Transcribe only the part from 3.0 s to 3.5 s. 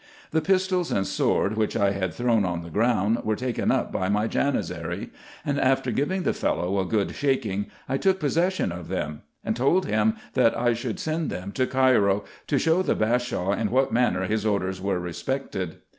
were